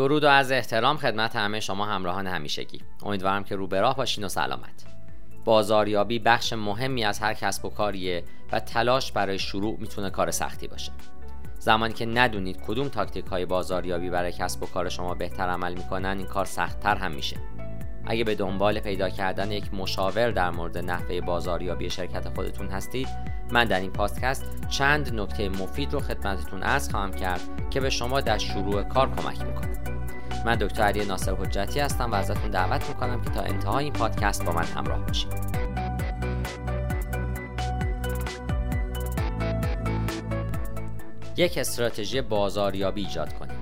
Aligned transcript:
درود 0.00 0.24
و 0.24 0.28
از 0.28 0.52
احترام 0.52 0.96
خدمت 0.96 1.36
همه 1.36 1.60
شما 1.60 1.86
همراهان 1.86 2.26
همیشگی. 2.26 2.80
امیدوارم 3.02 3.44
که 3.44 3.56
رو 3.56 3.66
به 3.66 3.80
راه 3.80 3.96
باشین 3.96 4.24
و 4.24 4.28
سلامت. 4.28 4.84
بازاریابی 5.44 6.18
بخش 6.18 6.52
مهمی 6.52 7.04
از 7.04 7.18
هر 7.18 7.34
کسب 7.34 7.64
و 7.64 7.68
کاریه 7.68 8.24
و 8.52 8.60
تلاش 8.60 9.12
برای 9.12 9.38
شروع 9.38 9.76
می‌تونه 9.80 10.10
کار 10.10 10.30
سختی 10.30 10.68
باشه. 10.68 10.92
زمانی 11.58 11.94
که 11.94 12.06
ندونید 12.06 12.62
کدوم 12.66 12.88
تاکتیک 12.88 13.26
های 13.26 13.46
بازاریابی 13.46 14.10
برای 14.10 14.32
کسب 14.32 14.62
و 14.62 14.66
کار 14.66 14.88
شما 14.88 15.14
بهتر 15.14 15.48
عمل 15.48 15.74
می‌کنن 15.74 16.18
این 16.18 16.26
کار 16.26 16.44
سختتر 16.44 16.96
هم 16.96 17.12
میشه. 17.12 17.36
اگه 18.06 18.24
به 18.24 18.34
دنبال 18.34 18.80
پیدا 18.80 19.08
کردن 19.08 19.52
یک 19.52 19.74
مشاور 19.74 20.30
در 20.30 20.50
مورد 20.50 20.78
نحوه 20.78 21.20
بازاریابی 21.20 21.90
شرکت 21.90 22.34
خودتون 22.34 22.68
هستید 22.68 23.08
من 23.50 23.64
در 23.64 23.80
این 23.80 23.90
پادکست 23.90 24.44
چند 24.68 25.20
نکته 25.20 25.48
مفید 25.48 25.92
رو 25.92 26.00
خدمتتون 26.00 26.62
عرض 26.62 26.90
خواهم 26.90 27.12
کرد 27.12 27.40
که 27.70 27.80
به 27.80 27.90
شما 27.90 28.20
در 28.20 28.38
شروع 28.38 28.82
کار 28.82 29.10
کمک 29.14 29.42
می‌کنه. 29.42 29.69
من 30.44 30.54
دکتر 30.54 30.82
علی 30.82 31.04
ناصر 31.04 31.34
حجتی 31.34 31.80
هستم 31.80 32.12
و 32.12 32.14
ازتون 32.14 32.50
دعوت 32.50 32.88
می‌کنم 32.88 33.20
که 33.20 33.30
تا 33.30 33.40
انتهای 33.40 33.84
این 33.84 33.92
پادکست 33.92 34.44
با 34.44 34.52
من 34.52 34.64
همراه 34.64 35.06
باشید. 35.06 35.32
یک 41.36 41.58
استراتژی 41.58 42.20
بازاریابی 42.20 43.00
ایجاد 43.00 43.32
کنید. 43.32 43.60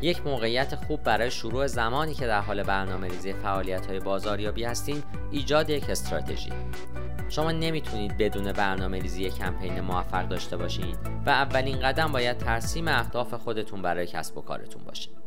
یک 0.00 0.26
موقعیت 0.26 0.74
خوب 0.74 1.02
برای 1.02 1.30
شروع 1.30 1.66
زمانی 1.66 2.14
که 2.14 2.26
در 2.26 2.40
حال 2.40 2.62
برنامه 2.62 3.08
ریزی 3.08 3.32
فعالیت 3.32 3.86
های 3.86 4.00
بازاریابی 4.00 4.64
هستین 4.64 5.02
ایجاد 5.30 5.70
یک 5.70 5.90
استراتژی. 5.90 6.52
شما 7.28 7.52
نمی‌تونید 7.52 8.16
بدون 8.16 8.52
برنامه 8.52 9.00
ریزی 9.00 9.30
کمپین 9.30 9.80
موفق 9.80 10.28
داشته 10.28 10.56
باشین 10.56 10.96
و 11.26 11.30
اولین 11.30 11.80
قدم 11.80 12.12
باید 12.12 12.38
ترسیم 12.38 12.88
اهداف 12.88 13.34
خودتون 13.34 13.82
برای 13.82 14.06
کسب 14.06 14.38
و 14.38 14.42
کارتون 14.42 14.84
باشه. 14.84 15.23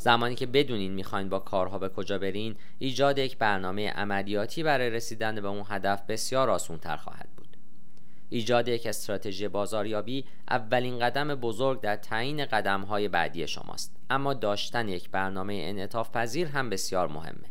زمانی 0.00 0.34
که 0.34 0.46
بدونین 0.46 0.92
می‌خواین 0.92 1.28
با 1.28 1.38
کارها 1.38 1.78
به 1.78 1.88
کجا 1.88 2.18
برین 2.18 2.56
ایجاد 2.78 3.18
یک 3.18 3.38
برنامه 3.38 3.90
عملیاتی 3.90 4.62
برای 4.62 4.90
رسیدن 4.90 5.40
به 5.40 5.48
اون 5.48 5.64
هدف 5.68 6.02
بسیار 6.08 6.50
آسون 6.50 6.78
تر 6.78 6.96
خواهد 6.96 7.28
بود. 7.36 7.56
ایجاد 8.28 8.68
یک 8.68 8.86
استراتژی 8.86 9.48
بازاریابی 9.48 10.24
اولین 10.50 10.98
قدم 10.98 11.34
بزرگ 11.34 11.80
در 11.80 11.96
تعیین 11.96 12.44
قدمهای 12.44 13.08
بعدی 13.08 13.48
شماست 13.48 13.96
اما 14.10 14.34
داشتن 14.34 14.88
یک 14.88 15.10
برنامه 15.10 15.54
انعطاف 15.64 16.10
پذیر 16.10 16.46
هم 16.46 16.70
بسیار 16.70 17.08
مهمه. 17.08 17.48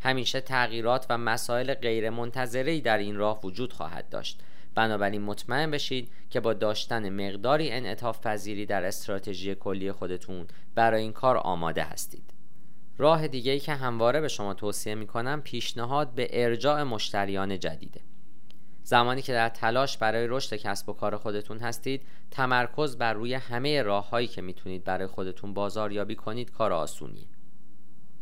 همیشه 0.00 0.40
تغییرات 0.40 1.06
و 1.10 1.18
مسائل 1.18 1.74
غیرمنتظره‌ای 1.74 2.80
در 2.80 2.98
این 2.98 3.16
راه 3.16 3.40
وجود 3.44 3.72
خواهد 3.72 4.08
داشت. 4.08 4.40
بنابراین 4.78 5.22
مطمئن 5.22 5.70
بشید 5.70 6.10
که 6.30 6.40
با 6.40 6.54
داشتن 6.54 7.08
مقداری 7.08 7.70
انعطاف 7.70 8.26
پذیری 8.26 8.66
در 8.66 8.84
استراتژی 8.84 9.54
کلی 9.54 9.92
خودتون 9.92 10.46
برای 10.74 11.02
این 11.02 11.12
کار 11.12 11.36
آماده 11.36 11.82
هستید. 11.82 12.34
راه 12.98 13.28
دیگه 13.28 13.52
ای 13.52 13.60
که 13.60 13.74
همواره 13.74 14.20
به 14.20 14.28
شما 14.28 14.54
توصیه 14.54 14.94
می 14.94 15.06
کنم 15.06 15.42
پیشنهاد 15.42 16.14
به 16.14 16.28
ارجاع 16.32 16.82
مشتریان 16.82 17.58
جدیده. 17.58 18.00
زمانی 18.82 19.22
که 19.22 19.32
در 19.32 19.48
تلاش 19.48 19.98
برای 19.98 20.26
رشد 20.26 20.56
کسب 20.56 20.88
و 20.88 20.92
کار 20.92 21.16
خودتون 21.16 21.58
هستید 21.58 22.02
تمرکز 22.30 22.96
بر 22.96 23.12
روی 23.12 23.34
همه 23.34 23.82
راههایی 23.82 24.26
که 24.26 24.42
می‌تونید 24.42 24.84
برای 24.84 25.06
خودتون 25.06 25.54
بازاریابی 25.54 26.14
کنید 26.14 26.50
کار 26.50 26.72
آسونیه. 26.72 27.26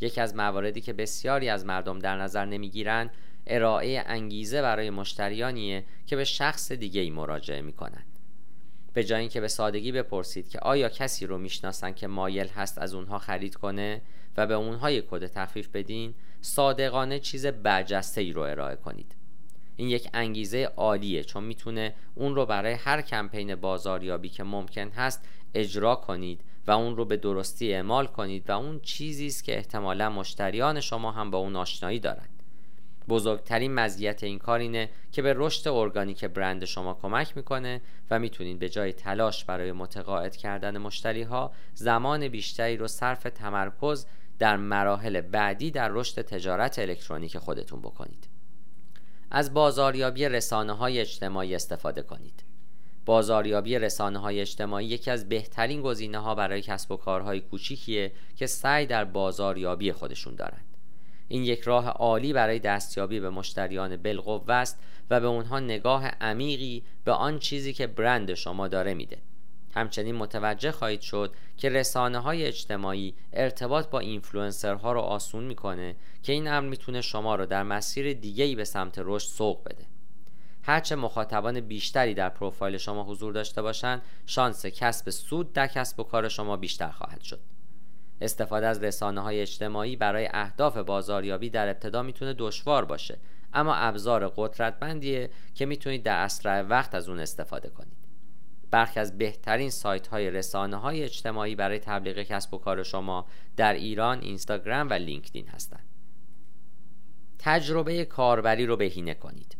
یکی 0.01 0.21
از 0.21 0.37
مواردی 0.37 0.81
که 0.81 0.93
بسیاری 0.93 1.49
از 1.49 1.65
مردم 1.65 1.99
در 1.99 2.17
نظر 2.17 2.45
نمی‌گیرند 2.45 3.11
ارائه 3.47 4.03
انگیزه 4.07 4.63
برای 4.63 4.91
مشتریانیه 4.91 5.85
که 6.07 6.17
به 6.17 6.25
شخص 6.25 6.73
دیگه 6.73 7.01
ای 7.01 7.11
مراجعه 7.11 7.63
می‌کنند. 7.63 8.07
به 8.93 9.05
جای 9.05 9.21
اینکه 9.21 9.41
به 9.41 9.49
سادگی 9.49 9.93
بپرسید 9.93 10.49
که 10.49 10.59
آیا 10.59 10.89
کسی 10.89 11.27
رو 11.27 11.39
می‌شناسن 11.39 11.93
که 11.93 12.07
مایل 12.07 12.49
هست 12.49 12.79
از 12.79 12.95
اونها 12.95 13.19
خرید 13.19 13.55
کنه 13.55 14.03
و 14.37 14.47
به 14.47 14.55
اونها 14.55 14.91
یک 14.91 15.07
کد 15.11 15.27
تخفیف 15.27 15.69
بدین 15.69 16.15
صادقانه 16.41 17.19
چیز 17.19 17.47
برجسته 17.47 18.21
ای 18.21 18.33
رو 18.33 18.43
ارائه 18.43 18.77
کنید. 18.77 19.15
این 19.77 19.89
یک 19.89 20.09
انگیزه 20.15 20.73
عالیه 20.77 21.25
چون 21.25 21.45
می‌تونه 21.45 21.95
اون 22.15 22.35
رو 22.35 22.47
برای 22.47 22.73
هر 22.73 23.03
کمپین 23.03 23.55
بازاریابی 23.55 24.29
که 24.29 24.43
ممکن 24.43 24.89
هست 24.89 25.29
اجرا 25.55 25.95
کنید 25.95 26.41
و 26.67 26.71
اون 26.71 26.97
رو 26.97 27.05
به 27.05 27.17
درستی 27.17 27.73
اعمال 27.73 28.06
کنید 28.06 28.51
و 28.51 28.53
اون 28.53 28.81
چیزی 28.81 29.27
است 29.27 29.45
که 29.45 29.56
احتمالا 29.56 30.11
مشتریان 30.11 30.81
شما 30.81 31.12
هم 31.12 31.31
با 31.31 31.39
اون 31.39 31.56
آشنایی 31.56 32.01
دارند 32.01 32.36
بزرگترین 33.09 33.75
مزیت 33.75 34.25
این 34.25 34.39
کار 34.39 34.59
اینه 34.59 34.91
که 35.12 35.22
به 35.22 35.34
رشد 35.37 35.69
ارگانیک 35.69 36.25
برند 36.25 36.65
شما 36.65 36.94
کمک 36.94 37.37
می‌کنه 37.37 37.81
و 38.11 38.19
می‌تونید 38.19 38.59
به 38.59 38.69
جای 38.69 38.93
تلاش 38.93 39.44
برای 39.44 39.72
متقاعد 39.72 40.37
کردن 40.37 40.78
مشتری 40.78 41.22
ها 41.22 41.53
زمان 41.75 42.28
بیشتری 42.28 42.77
رو 42.77 42.89
صرف 42.89 43.22
تمرکز 43.22 44.06
در 44.39 44.56
مراحل 44.56 45.21
بعدی 45.21 45.71
در 45.71 45.89
رشد 45.89 46.22
تجارت 46.22 46.78
الکترونیک 46.78 47.39
خودتون 47.39 47.81
بکنید. 47.81 48.28
از 49.31 49.55
بازاریابی 49.55 50.28
رسانه 50.28 50.73
های 50.73 51.00
اجتماعی 51.00 51.55
استفاده 51.55 52.03
کنید. 52.03 52.43
بازاریابی 53.06 53.78
رسانه 53.78 54.19
های 54.19 54.41
اجتماعی 54.41 54.87
یکی 54.87 55.11
از 55.11 55.28
بهترین 55.28 55.83
گزینه 55.83 56.19
ها 56.19 56.34
برای 56.34 56.62
کسب 56.62 56.93
و 56.93 56.97
کارهای 56.97 57.41
کوچیکیه 57.41 58.12
که 58.37 58.47
سعی 58.47 58.87
در 58.87 59.05
بازاریابی 59.05 59.93
خودشون 59.93 60.34
دارند 60.34 60.75
این 61.28 61.44
یک 61.44 61.60
راه 61.60 61.88
عالی 61.88 62.32
برای 62.32 62.59
دستیابی 62.59 63.20
به 63.20 63.31
مشتریان 63.31 63.97
بالقوه 63.97 64.54
است 64.54 64.78
و 65.10 65.20
به 65.20 65.26
اونها 65.26 65.60
نگاه 65.60 66.06
عمیقی 66.06 66.82
به 67.04 67.12
آن 67.12 67.38
چیزی 67.38 67.72
که 67.72 67.87
برند 67.87 68.34
شما 68.34 68.69
داره 68.69 68.94
میده. 68.94 69.19
همچنین 69.75 70.14
متوجه 70.14 70.72
خواهید 70.72 71.00
شد 71.00 71.34
که 71.56 71.69
رسانه 71.69 72.19
های 72.19 72.44
اجتماعی 72.44 73.14
ارتباط 73.32 73.91
با 73.91 73.98
اینفلوئنسرها 73.98 74.92
رو 74.92 75.00
آسون 75.00 75.44
می‌کنه 75.44 75.97
که 76.22 76.32
این 76.32 76.48
امر 76.48 76.69
می‌تونه 76.69 77.00
شما 77.00 77.34
رو 77.34 77.47
در 77.47 77.62
مسیر 77.62 78.12
دیگه‌ای 78.12 78.54
به 78.54 78.64
سمت 78.64 78.94
رشد 78.98 79.28
سوق 79.28 79.64
بده. 79.64 79.84
هرچه 80.62 80.97
مخاطبان 80.97 81.60
بیشتری 81.60 82.14
در 82.14 82.28
پروفایل 82.28 82.76
شما 82.76 83.04
حضور 83.04 83.32
داشته 83.32 83.62
باشند 83.62 84.03
شانس 84.26 84.66
کسب 84.66 85.10
سود 85.10 85.53
در 85.53 85.66
کسب 85.66 86.00
و 86.00 86.03
کار 86.03 86.28
شما 86.28 86.56
بیشتر 86.56 86.91
خواهد 86.91 87.22
شد. 87.22 87.41
استفاده 88.21 88.66
از 88.66 88.82
رسانه 88.82 89.21
های 89.21 89.41
اجتماعی 89.41 89.97
برای 89.97 90.28
اهداف 90.32 90.77
بازاریابی 90.77 91.50
در 91.50 91.69
ابتدا 91.69 92.03
می‌تونه 92.03 92.34
دشوار 92.38 92.84
باشه. 92.84 93.19
اما 93.54 93.75
ابزار 93.75 94.28
قدرتمندیه 94.37 95.31
که 95.54 95.66
می‌تونید 95.66 96.03
در 96.03 96.25
اسرع 96.25 96.60
وقت 96.60 96.94
از 96.94 97.09
اون 97.09 97.19
استفاده 97.19 97.69
کنید. 97.69 97.97
برخی 98.71 99.00
از 99.00 99.19
بهترین 99.19 99.71
سایت 99.71 100.06
های 100.06 100.31
رسانه 100.31 100.76
های 100.76 101.03
اجتماعی 101.03 101.55
برای 101.55 101.78
تبلیغ 101.78 102.22
کسب 102.22 102.55
و 102.55 102.59
کار 102.59 102.82
شما 102.82 103.26
در 103.56 103.75
ایران 103.75 104.21
اینستاگرام 104.21 104.91
و 104.91 104.93
لینکدین 104.93 105.49
هستند. 105.49 105.87
تجربه 107.38 108.05
کاربری 108.05 108.66
رو 108.66 108.76
بهینه 108.76 109.15
کنید. 109.15 109.56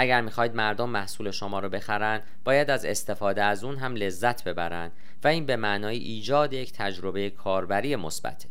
اگر 0.00 0.20
می‌خواید 0.20 0.54
مردم 0.54 0.90
محصول 0.90 1.30
شما 1.30 1.60
رو 1.60 1.68
بخرن 1.68 2.22
باید 2.44 2.70
از 2.70 2.84
استفاده 2.84 3.42
از 3.42 3.64
اون 3.64 3.76
هم 3.76 3.94
لذت 3.94 4.44
ببرن 4.44 4.90
و 5.24 5.28
این 5.28 5.46
به 5.46 5.56
معنای 5.56 5.98
ایجاد 5.98 6.52
یک 6.52 6.72
تجربه 6.72 7.30
کاربری 7.30 7.96
مثبته. 7.96 8.48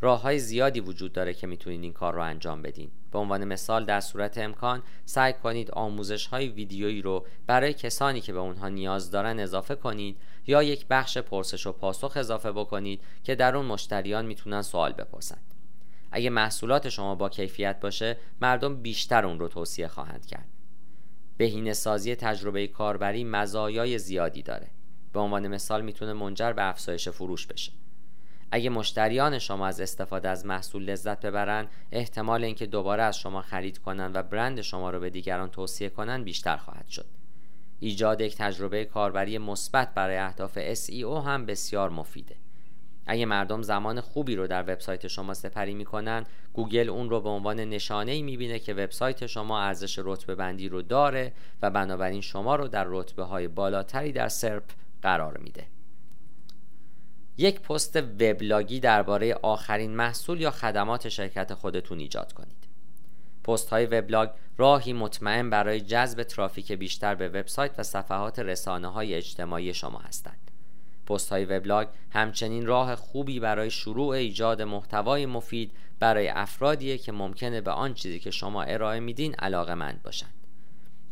راه 0.00 0.22
های 0.22 0.38
زیادی 0.38 0.80
وجود 0.80 1.12
داره 1.12 1.34
که 1.34 1.46
می‌تونید 1.46 1.82
این 1.82 1.92
کار 1.92 2.14
رو 2.14 2.22
انجام 2.22 2.62
بدین. 2.62 2.90
به 3.12 3.18
عنوان 3.18 3.44
مثال 3.44 3.84
در 3.84 4.00
صورت 4.00 4.38
امکان 4.38 4.82
سعی 5.04 5.32
کنید 5.32 5.70
آموزش 5.70 6.26
های 6.26 6.48
ویدیویی 6.48 7.02
رو 7.02 7.26
برای 7.46 7.74
کسانی 7.74 8.20
که 8.20 8.32
به 8.32 8.38
اونها 8.38 8.68
نیاز 8.68 9.10
دارن 9.10 9.40
اضافه 9.40 9.74
کنید 9.74 10.16
یا 10.46 10.62
یک 10.62 10.86
بخش 10.90 11.18
پرسش 11.18 11.66
و 11.66 11.72
پاسخ 11.72 12.16
اضافه 12.16 12.52
بکنید 12.52 13.00
که 13.24 13.34
در 13.34 13.56
اون 13.56 13.66
مشتریان 13.66 14.26
می‌تونن 14.26 14.62
سوال 14.62 14.92
بپرسند 14.92 15.54
اگه 16.12 16.30
محصولات 16.30 16.88
شما 16.88 17.14
با 17.14 17.28
کیفیت 17.28 17.80
باشه 17.80 18.16
مردم 18.40 18.82
بیشتر 18.82 19.26
اون 19.26 19.38
رو 19.38 19.48
توصیه 19.48 19.88
خواهند 19.88 20.26
کرد. 20.26 20.59
بهینه 21.40 21.72
سازی 21.72 22.14
تجربه 22.14 22.66
کاربری 22.66 23.24
مزایای 23.24 23.98
زیادی 23.98 24.42
داره. 24.42 24.66
به 25.12 25.20
عنوان 25.20 25.48
مثال 25.48 25.82
می‌تونه 25.82 26.12
منجر 26.12 26.52
به 26.52 26.68
افزایش 26.68 27.08
فروش 27.08 27.46
بشه. 27.46 27.72
اگه 28.50 28.70
مشتریان 28.70 29.38
شما 29.38 29.66
از 29.66 29.80
استفاده 29.80 30.28
از 30.28 30.46
محصول 30.46 30.84
لذت 30.84 31.26
ببرن 31.26 31.68
احتمال 31.92 32.44
اینکه 32.44 32.66
دوباره 32.66 33.02
از 33.02 33.18
شما 33.18 33.42
خرید 33.42 33.78
کنن 33.78 34.10
و 34.14 34.22
برند 34.22 34.60
شما 34.60 34.90
رو 34.90 35.00
به 35.00 35.10
دیگران 35.10 35.50
توصیه 35.50 35.88
کنن 35.88 36.24
بیشتر 36.24 36.56
خواهد 36.56 36.88
شد. 36.88 37.06
ایجاد 37.78 38.20
یک 38.20 38.36
تجربه 38.36 38.84
کاربری 38.84 39.38
مثبت 39.38 39.94
برای 39.94 40.16
اهداف 40.16 40.74
SEO 40.74 41.24
هم 41.26 41.46
بسیار 41.46 41.90
مفیده. 41.90 42.36
اگه 43.10 43.26
مردم 43.26 43.62
زمان 43.62 44.00
خوبی 44.00 44.36
رو 44.36 44.46
در 44.46 44.62
وبسایت 44.62 45.06
شما 45.06 45.34
سپری 45.34 45.74
می‌کنن 45.74 46.26
گوگل 46.52 46.88
اون 46.88 47.10
رو 47.10 47.20
به 47.20 47.28
عنوان 47.28 47.60
نشانه 47.60 48.12
ای 48.12 48.22
می‌بینه 48.22 48.58
که 48.58 48.74
وبسایت 48.74 49.26
شما 49.26 49.60
ارزش 49.60 50.00
رتبه 50.04 50.34
بندی 50.34 50.68
رو 50.68 50.82
داره 50.82 51.32
و 51.62 51.70
بنابراین 51.70 52.20
شما 52.20 52.56
رو 52.56 52.68
در 52.68 52.84
رتبه 52.88 53.22
های 53.22 53.48
بالاتری 53.48 54.12
در 54.12 54.28
SERP 54.28 54.64
قرار 55.02 55.38
میده. 55.38 55.66
یک 57.36 57.60
پست 57.60 57.96
وبلاگی 57.96 58.80
درباره 58.80 59.34
آخرین 59.34 59.96
محصول 59.96 60.40
یا 60.40 60.50
خدمات 60.50 61.08
شرکت 61.08 61.54
خودتون 61.54 61.98
ایجاد 61.98 62.32
کنید. 62.32 62.68
پست 63.44 63.70
های 63.70 63.86
وبلاگ 63.86 64.28
راهی 64.58 64.92
مطمئن 64.92 65.50
برای 65.50 65.80
جذب 65.80 66.22
ترافیک 66.22 66.72
بیشتر 66.72 67.14
به 67.14 67.28
وبسایت 67.28 67.72
و 67.78 67.82
صفحات 67.82 68.38
رسانه 68.38 68.88
های 68.88 69.14
اجتماعی 69.14 69.74
شما 69.74 69.98
هستند. 69.98 70.49
پست 71.10 71.32
های 71.32 71.44
وبلاگ 71.44 71.88
همچنین 72.10 72.66
راه 72.66 72.96
خوبی 72.96 73.40
برای 73.40 73.70
شروع 73.70 74.08
ایجاد 74.08 74.62
محتوای 74.62 75.26
مفید 75.26 75.72
برای 75.98 76.28
افرادیه 76.28 76.98
که 76.98 77.12
ممکنه 77.12 77.60
به 77.60 77.70
آن 77.70 77.94
چیزی 77.94 78.18
که 78.18 78.30
شما 78.30 78.62
ارائه 78.62 79.00
میدین 79.00 79.34
علاقه 79.34 79.74
مند 79.74 80.02
باشند. 80.02 80.34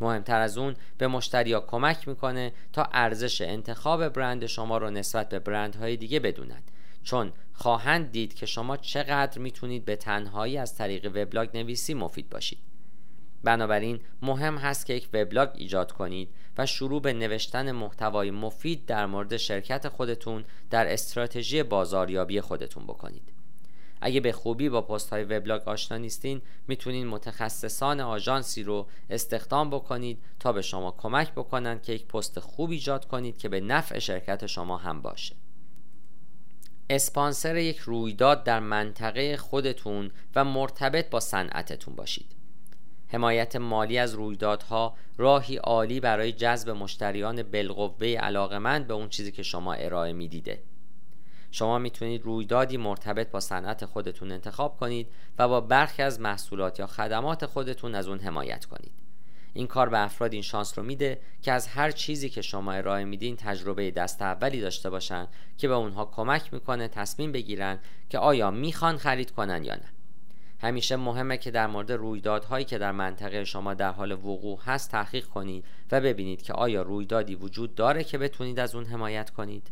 مهمتر 0.01 0.41
از 0.41 0.57
اون 0.57 0.75
به 0.97 1.07
مشتریا 1.07 1.59
کمک 1.59 2.07
می‌کنه 2.07 2.53
تا 2.73 2.89
ارزش 2.91 3.41
انتخاب 3.41 4.09
برند 4.09 4.45
شما 4.45 4.77
رو 4.77 4.89
نسبت 4.89 5.29
به 5.29 5.39
برندهای 5.39 5.97
دیگه 5.97 6.19
بدونند 6.19 6.71
چون 7.03 7.33
خواهند 7.53 8.11
دید 8.11 8.33
که 8.33 8.45
شما 8.45 8.77
چقدر 8.77 9.39
می‌تونید 9.39 9.85
به 9.85 9.95
تنهایی 9.95 10.57
از 10.57 10.75
طریق 10.75 11.05
وبلاگ 11.15 11.57
نویسی 11.57 11.93
مفید 11.93 12.29
باشید 12.29 12.68
بنابراین 13.43 13.99
مهم 14.21 14.57
هست 14.57 14.85
که 14.85 14.93
یک 14.93 15.09
وبلاگ 15.13 15.49
ایجاد 15.55 15.91
کنید 15.91 16.29
و 16.57 16.65
شروع 16.65 17.01
به 17.01 17.13
نوشتن 17.13 17.71
محتوای 17.71 18.31
مفید 18.31 18.85
در 18.85 19.05
مورد 19.05 19.37
شرکت 19.37 19.87
خودتون 19.87 20.45
در 20.69 20.93
استراتژی 20.93 21.63
بازاریابی 21.63 22.41
خودتون 22.41 22.83
بکنید. 22.83 23.33
اگه 24.01 24.19
به 24.19 24.31
خوبی 24.31 24.69
با 24.69 24.81
پست 24.81 25.09
های 25.09 25.23
وبلاگ 25.23 25.61
آشنا 25.67 25.97
نیستین 25.97 26.41
می‌تونین 26.67 27.07
متخصصان 27.07 27.99
آژانسی 27.99 28.63
رو 28.63 28.87
استخدام 29.09 29.69
بکنید 29.69 30.19
تا 30.39 30.53
به 30.53 30.61
شما 30.61 30.95
کمک 30.97 31.31
بکنن 31.31 31.79
که 31.79 31.93
یک 31.93 32.07
پست 32.07 32.39
خوب 32.39 32.69
ایجاد 32.71 33.05
کنید 33.05 33.37
که 33.37 33.49
به 33.49 33.59
نفع 33.59 33.99
شرکت 33.99 34.45
شما 34.45 34.77
هم 34.77 35.01
باشه. 35.01 35.35
اسپانسر 36.89 37.55
یک 37.55 37.77
رویداد 37.77 38.43
در 38.43 38.59
منطقه 38.59 39.37
خودتون 39.37 40.11
و 40.35 40.43
مرتبط 40.43 41.09
با 41.09 41.19
صنعتتون 41.19 41.95
باشید. 41.95 42.35
حمایت 43.11 43.55
مالی 43.55 43.97
از 43.97 44.13
رویدادها 44.13 44.95
راهی 45.17 45.55
عالی 45.55 45.99
برای 45.99 46.31
جذب 46.31 46.69
مشتریان 46.69 47.43
بالقوه 47.43 48.07
علاقمند 48.07 48.87
به 48.87 48.93
اون 48.93 49.09
چیزی 49.09 49.31
که 49.31 49.43
شما 49.43 49.73
ارائه 49.73 50.13
می‌دیده. 50.13 50.63
شما 51.51 51.79
می‌تونید 51.79 52.23
رویدادی 52.23 52.77
مرتبط 52.77 53.31
با 53.31 53.39
صنعت 53.39 53.85
خودتون 53.85 54.31
انتخاب 54.31 54.77
کنید 54.77 55.07
و 55.39 55.47
با 55.47 55.61
برخی 55.61 56.01
از 56.01 56.19
محصولات 56.19 56.79
یا 56.79 56.87
خدمات 56.87 57.45
خودتون 57.45 57.95
از 57.95 58.07
اون 58.07 58.19
حمایت 58.19 58.65
کنید. 58.65 58.91
این 59.53 59.67
کار 59.67 59.89
به 59.89 59.99
افراد 59.99 60.33
این 60.33 60.41
شانس 60.41 60.77
رو 60.77 60.83
میده 60.83 61.21
که 61.41 61.51
از 61.51 61.67
هر 61.67 61.91
چیزی 61.91 62.29
که 62.29 62.41
شما 62.41 62.71
ارائه 62.71 63.05
میدین 63.05 63.35
تجربه 63.35 63.91
دست 63.91 64.21
اولی 64.21 64.61
داشته 64.61 64.89
باشن 64.89 65.27
که 65.57 65.67
به 65.67 65.73
اونها 65.73 66.05
کمک 66.05 66.53
می‌کنه 66.53 66.87
تصمیم 66.87 67.31
بگیرن 67.31 67.79
که 68.09 68.19
آیا 68.19 68.51
می‌خوان 68.51 68.97
خرید 68.97 69.31
کنن 69.31 69.63
یا 69.63 69.75
نه. 69.75 69.98
همیشه 70.61 70.95
مهمه 70.95 71.37
که 71.37 71.51
در 71.51 71.67
مورد 71.67 71.91
رویدادهایی 71.91 72.65
که 72.65 72.77
در 72.77 72.91
منطقه 72.91 73.43
شما 73.43 73.73
در 73.73 73.91
حال 73.91 74.11
وقوع 74.11 74.59
هست 74.65 74.91
تحقیق 74.91 75.25
کنید 75.25 75.65
و 75.91 76.01
ببینید 76.01 76.41
که 76.41 76.53
آیا 76.53 76.81
رویدادی 76.81 77.35
وجود 77.35 77.75
داره 77.75 78.03
که 78.03 78.17
بتونید 78.17 78.59
از 78.59 78.75
اون 78.75 78.85
حمایت 78.85 79.29
کنید. 79.29 79.71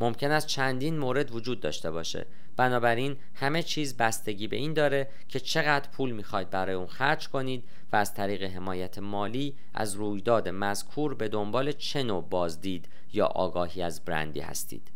ممکن 0.00 0.30
است 0.30 0.46
چندین 0.46 0.98
مورد 0.98 1.34
وجود 1.34 1.60
داشته 1.60 1.90
باشه. 1.90 2.26
بنابراین 2.56 3.16
همه 3.34 3.62
چیز 3.62 3.96
بستگی 3.96 4.48
به 4.48 4.56
این 4.56 4.72
داره 4.72 5.08
که 5.28 5.40
چقدر 5.40 5.90
پول 5.90 6.10
می‌خواید 6.10 6.50
برای 6.50 6.74
اون 6.74 6.86
خرج 6.86 7.28
کنید 7.28 7.64
و 7.92 7.96
از 7.96 8.14
طریق 8.14 8.42
حمایت 8.42 8.98
مالی 8.98 9.56
از 9.74 9.94
رویداد 9.94 10.48
مذکور 10.48 11.14
به 11.14 11.28
دنبال 11.28 11.72
چه 11.72 12.02
نوع 12.02 12.28
بازدید 12.30 12.88
یا 13.12 13.26
آگاهی 13.26 13.82
از 13.82 14.04
برندی 14.04 14.40
هستید. 14.40 14.90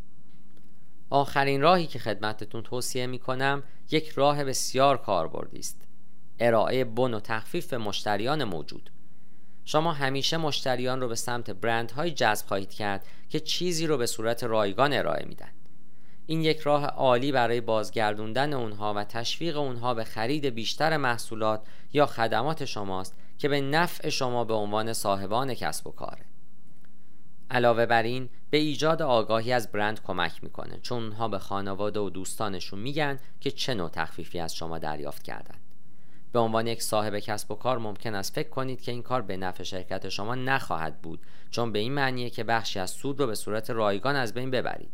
آخرین 1.11 1.61
راهی 1.61 1.87
که 1.87 1.99
خدمتتون 1.99 2.63
توصیه 2.63 3.07
می‌کنم 3.07 3.63
یک 3.91 4.09
راه 4.09 4.45
بسیار 4.45 4.97
کاربردی 4.97 5.59
است. 5.59 5.87
ارائه 6.39 6.85
بن 6.85 7.15
و 7.15 7.21
تخفیف 7.21 7.67
به 7.67 7.79
مشتریان 7.79 8.45
موجود. 8.45 8.91
شما 9.65 9.93
همیشه 9.93 10.37
مشتریان 10.37 11.01
رو 11.01 11.09
به 11.09 11.15
سمت 11.15 11.51
برندهایی 11.51 12.13
جذب 12.13 12.47
خواهید 12.47 12.75
کرد 12.75 13.07
که 13.29 13.41
چیزی 13.41 13.87
رو 13.87 13.99
به 13.99 14.07
صورت 14.07 14.45
رایگان 14.45 14.93
ارائه 14.93 15.27
میدن. 15.27 15.51
این 16.27 16.41
یک 16.43 16.59
راه 16.59 16.87
عالی 16.87 17.33
برای 17.33 17.61
بازگردوندن 17.61 18.53
اونها 18.53 18.95
و 18.95 19.05
تشویق 19.05 19.57
اونها 19.57 19.95
به 19.95 20.05
خرید 20.05 20.47
بیشتر 20.47 20.97
محصولات 20.97 21.63
یا 21.93 22.07
خدمات 22.07 22.65
شماست 22.65 23.17
که 23.39 23.49
به 23.49 23.61
نفع 23.61 24.09
شما 24.09 24.45
به 24.45 24.55
عنوان 24.55 24.93
صاحبان 24.93 25.55
کسب 25.55 25.87
و 25.87 25.91
کاره. 25.91 26.25
علاوه 27.51 27.87
بر 27.87 28.03
این 28.03 28.29
به 28.51 28.59
ایجاد 28.59 29.03
آگاهی 29.03 29.53
از 29.53 29.73
برند 29.73 30.03
کمک 30.03 30.45
می‌کنه 30.45 30.79
چون 30.83 31.03
اونها 31.03 31.29
به 31.29 31.39
خانواده 31.39 32.01
و 32.01 32.11
دوستانشون 32.11 32.79
میگن 32.79 33.19
که 33.41 33.51
چه 33.51 33.75
نوع 33.75 33.91
تخفیفی 33.91 34.39
از 34.39 34.55
شما 34.55 34.79
دریافت 34.79 35.23
کردن. 35.23 35.55
به 36.33 36.39
عنوان 36.39 36.67
یک 36.67 36.83
صاحب 36.83 37.19
کسب 37.19 37.51
و 37.51 37.55
کار 37.55 37.79
ممکن 37.79 38.15
است 38.15 38.35
فکر 38.35 38.49
کنید 38.49 38.81
که 38.81 38.93
این 38.93 39.03
کار 39.03 39.23
به 39.23 39.37
نفع 39.37 39.63
شرکت 39.63 40.09
شما 40.09 40.35
نخواهد 40.35 41.03
بود 41.03 41.21
چون 41.51 41.73
به 41.73 41.79
این 41.79 41.93
معنیه 41.93 42.31
که 42.31 42.45
بخشی 42.45 42.79
از 42.79 42.91
سود 42.91 43.21
رو 43.21 43.27
به 43.27 43.35
صورت 43.35 43.71
رایگان 43.71 44.17
از 44.17 44.35
بین 44.35 44.51
ببرید. 44.51 44.91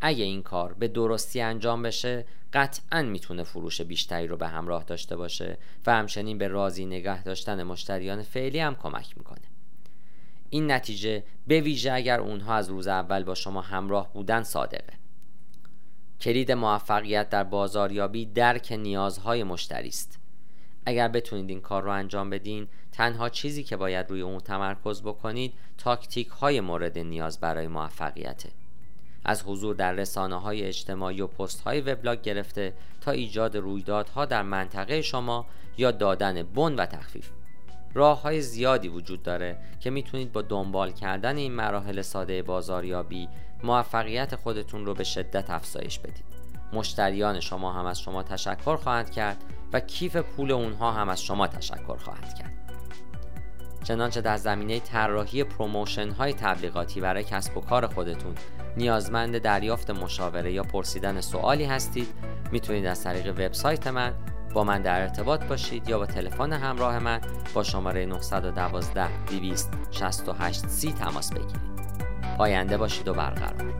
اگه 0.00 0.24
این 0.24 0.42
کار 0.42 0.72
به 0.74 0.88
درستی 0.88 1.40
انجام 1.40 1.82
بشه 1.82 2.24
قطعا 2.52 3.02
می‌تونه 3.02 3.42
فروش 3.42 3.80
بیشتری 3.80 4.26
رو 4.26 4.36
به 4.36 4.48
همراه 4.48 4.84
داشته 4.84 5.16
باشه 5.16 5.58
و 5.86 5.94
همچنین 5.94 6.38
به 6.38 6.48
راضی 6.48 6.86
نگه 6.86 7.22
داشتن 7.22 7.62
مشتریان 7.62 8.22
فعلی 8.22 8.58
هم 8.58 8.74
کمک 8.74 9.18
می‌کنه. 9.18 9.40
این 10.50 10.70
نتیجه 10.70 11.24
به 11.46 11.60
ویژه 11.60 11.92
اگر 11.92 12.20
اونها 12.20 12.54
از 12.54 12.68
روز 12.68 12.88
اول 12.88 13.24
با 13.24 13.34
شما 13.34 13.60
همراه 13.60 14.12
بودن 14.12 14.42
صادقه. 14.42 14.92
کلید 16.20 16.52
موفقیت 16.52 17.28
در 17.28 17.44
بازاریابی 17.44 18.26
درک 18.26 18.72
نیازهای 18.72 19.44
مشتری 19.44 19.88
است. 19.88 20.18
اگر 20.86 21.08
بتونید 21.08 21.50
این 21.50 21.60
کار 21.60 21.82
رو 21.82 21.90
انجام 21.90 22.30
بدین 22.30 22.68
تنها 22.92 23.28
چیزی 23.28 23.62
که 23.62 23.76
باید 23.76 24.10
روی 24.10 24.20
اون 24.20 24.38
تمرکز 24.38 25.02
بکنید 25.02 25.52
تاکتیک 25.78 26.28
های 26.28 26.60
مورد 26.60 26.98
نیاز 26.98 27.40
برای 27.40 27.66
موفقیته 27.66 28.50
از 29.24 29.42
حضور 29.42 29.74
در 29.74 29.92
رسانه 29.92 30.40
های 30.40 30.62
اجتماعی 30.62 31.20
و 31.20 31.26
پست 31.26 31.60
های 31.60 31.80
وبلاگ 31.80 32.22
گرفته 32.22 32.74
تا 33.00 33.10
ایجاد 33.10 33.56
رویدادها 33.56 34.24
در 34.24 34.42
منطقه 34.42 35.02
شما 35.02 35.46
یا 35.78 35.90
دادن 35.90 36.42
بن 36.42 36.74
و 36.74 36.86
تخفیف. 36.86 37.30
راه 37.94 38.22
های 38.22 38.40
زیادی 38.40 38.88
وجود 38.88 39.22
داره 39.22 39.56
که 39.80 39.90
می‌تونید 39.90 40.32
با 40.32 40.42
دنبال 40.42 40.92
کردن 40.92 41.36
این 41.36 41.52
مراحل 41.52 42.02
ساده 42.02 42.42
بازاریابی 42.42 43.28
موفقیت 43.62 44.36
خودتون 44.36 44.86
رو 44.86 44.94
به 44.94 45.04
شدت 45.04 45.50
افزایش 45.50 45.98
بدید. 45.98 46.24
مشتریان 46.72 47.40
شما 47.40 47.72
هم 47.72 47.86
از 47.86 48.00
شما 48.00 48.22
تشکر 48.22 48.76
خواهند 48.76 49.10
کرد 49.10 49.44
و 49.72 49.80
کیف 49.80 50.16
پول 50.16 50.50
اونها 50.50 50.92
هم 50.92 51.08
از 51.08 51.22
شما 51.22 51.46
تشکر 51.46 51.96
خواهد 51.96 52.34
کرد. 52.34 52.52
چنانچه 53.84 54.20
در 54.20 54.36
زمینه 54.36 54.80
طراحی 54.80 55.44
promotion 55.44 56.10
های 56.10 56.32
تبلیغاتی 56.32 57.00
برای 57.00 57.24
کسب 57.24 57.56
و 57.56 57.60
کار 57.60 57.86
خودتون 57.86 58.34
نیازمند 58.76 59.38
دریافت 59.38 59.90
مشاوره 59.90 60.52
یا 60.52 60.62
پرسیدن 60.62 61.20
سوالی 61.20 61.64
هستید 61.64 62.08
می‌تونید 62.52 62.86
از 62.86 63.04
طریق 63.04 63.26
وبسایت 63.26 63.86
من 63.86 64.14
با 64.54 64.64
من 64.64 64.82
در 64.82 65.00
ارتباط 65.00 65.44
باشید 65.44 65.88
یا 65.88 65.98
با 65.98 66.06
تلفن 66.06 66.52
همراه 66.52 66.98
من 66.98 67.20
با 67.54 67.62
شماره 67.62 68.06
912 68.06 69.08
268 69.26 70.66
سی 70.68 70.92
تماس 70.92 71.32
بگیرید. 71.32 71.68
پاینده 72.38 72.76
باشید 72.76 73.08
و 73.08 73.14
برقرار. 73.14 73.74